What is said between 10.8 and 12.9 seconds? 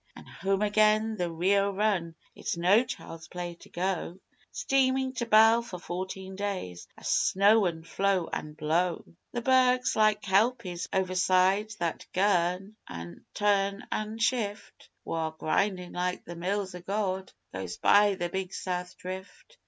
overside that girn